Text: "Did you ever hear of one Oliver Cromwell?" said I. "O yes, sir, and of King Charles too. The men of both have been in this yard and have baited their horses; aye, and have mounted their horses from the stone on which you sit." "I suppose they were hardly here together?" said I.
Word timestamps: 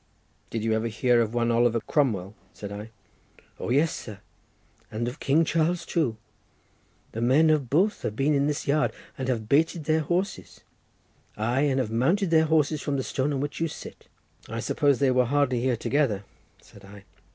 "Did 0.49 0.63
you 0.63 0.73
ever 0.73 0.87
hear 0.87 1.21
of 1.21 1.35
one 1.35 1.51
Oliver 1.51 1.79
Cromwell?" 1.79 2.33
said 2.53 2.71
I. 2.71 2.89
"O 3.59 3.69
yes, 3.69 3.95
sir, 3.95 4.17
and 4.91 5.07
of 5.07 5.19
King 5.19 5.45
Charles 5.45 5.85
too. 5.85 6.17
The 7.11 7.21
men 7.21 7.51
of 7.51 7.69
both 7.69 8.01
have 8.01 8.15
been 8.15 8.33
in 8.33 8.47
this 8.47 8.67
yard 8.67 8.93
and 9.15 9.27
have 9.27 9.47
baited 9.47 9.83
their 9.83 10.01
horses; 10.01 10.61
aye, 11.37 11.65
and 11.69 11.79
have 11.79 11.91
mounted 11.91 12.31
their 12.31 12.45
horses 12.45 12.81
from 12.81 12.97
the 12.97 13.03
stone 13.03 13.31
on 13.31 13.41
which 13.41 13.59
you 13.59 13.67
sit." 13.67 14.07
"I 14.49 14.59
suppose 14.59 14.97
they 14.97 15.11
were 15.11 15.25
hardly 15.25 15.61
here 15.61 15.77
together?" 15.77 16.23
said 16.63 16.83
I. 16.83 17.03